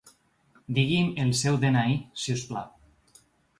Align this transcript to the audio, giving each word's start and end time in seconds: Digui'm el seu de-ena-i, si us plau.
Digui'm 0.77 1.11
el 1.27 1.29
seu 1.41 1.59
de-ena-i, 1.65 2.01
si 2.25 2.37
us 2.39 2.49
plau. 2.55 3.23